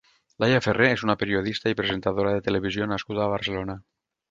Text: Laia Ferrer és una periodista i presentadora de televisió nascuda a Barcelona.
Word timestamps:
Laia 0.43 0.61
Ferrer 0.67 0.87
és 0.93 1.03
una 1.07 1.15
periodista 1.25 1.75
i 1.75 1.77
presentadora 1.83 2.33
de 2.37 2.41
televisió 2.49 2.91
nascuda 2.95 3.25
a 3.27 3.31
Barcelona. 3.37 3.81